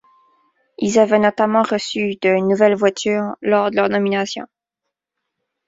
[0.79, 4.47] Ils avaient notamment reçu de nouvelles voitures lors de leur nomination.